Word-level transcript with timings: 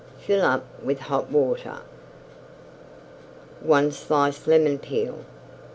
Fill 0.17 0.41
up 0.43 0.63
with 0.83 0.97
Hot 1.01 1.29
Water. 1.29 1.77
1 3.61 3.91
slice 3.91 4.47
Lemon 4.47 4.79
Peel. 4.79 5.25